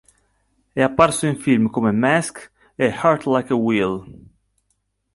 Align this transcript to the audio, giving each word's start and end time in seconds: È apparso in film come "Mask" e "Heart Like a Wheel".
È 0.73 0.81
apparso 0.81 1.27
in 1.27 1.37
film 1.37 1.69
come 1.69 1.91
"Mask" 1.91 2.51
e 2.73 2.87
"Heart 2.87 3.25
Like 3.27 3.53
a 3.53 3.55
Wheel". 3.55 4.25